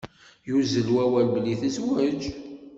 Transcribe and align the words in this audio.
Yuzzel 0.49 0.87
wawal 0.95 1.27
belli 1.33 1.53
tezweǧ. 1.61 2.21